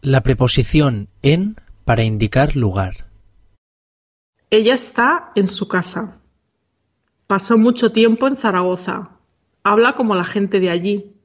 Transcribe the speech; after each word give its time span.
La 0.00 0.22
preposición 0.22 1.08
en 1.22 1.56
para 1.84 2.04
indicar 2.04 2.54
lugar. 2.54 3.08
Ella 4.48 4.74
está 4.74 5.32
en 5.34 5.48
su 5.48 5.66
casa. 5.66 6.20
Pasó 7.26 7.58
mucho 7.58 7.90
tiempo 7.90 8.28
en 8.28 8.36
Zaragoza. 8.36 9.10
Habla 9.64 9.94
como 9.94 10.14
la 10.14 10.22
gente 10.22 10.60
de 10.60 10.70
allí. 10.70 11.16